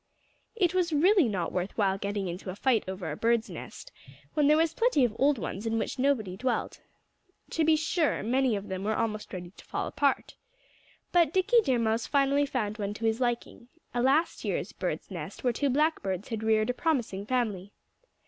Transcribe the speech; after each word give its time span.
It 0.55 0.73
was 0.73 0.91
really 0.91 1.27
not 1.29 1.51
worth 1.51 1.77
while 1.77 1.99
getting 1.99 2.27
into 2.27 2.49
a 2.49 2.55
fight 2.55 2.83
over 2.87 3.11
a 3.11 3.15
bird's 3.15 3.51
nest, 3.51 3.91
when 4.33 4.47
there 4.47 4.57
was 4.57 4.73
plenty 4.73 5.05
of 5.05 5.15
old 5.19 5.37
ones 5.37 5.67
in 5.67 5.77
which 5.77 5.99
nobody 5.99 6.35
dwelt. 6.35 6.81
To 7.51 7.63
be 7.63 7.75
sure, 7.75 8.23
many 8.23 8.55
of 8.55 8.67
them 8.67 8.83
were 8.83 8.95
almost 8.95 9.31
ready 9.31 9.51
to 9.51 9.65
fall 9.65 9.85
apart. 9.85 10.35
But 11.11 11.31
Dickie 11.31 11.61
Deer 11.61 11.77
Mouse 11.77 12.07
finally 12.07 12.47
found 12.47 12.79
one 12.79 12.95
to 12.95 13.05
his 13.05 13.21
liking 13.21 13.67
a 13.93 14.01
last 14.01 14.43
year's 14.43 14.71
bird's 14.73 15.11
nest 15.11 15.43
where 15.43 15.53
two 15.53 15.69
Blackbirds 15.69 16.29
had 16.29 16.41
reared 16.41 16.71
a 16.71 16.73
promising 16.73 17.27
family. 17.27 17.71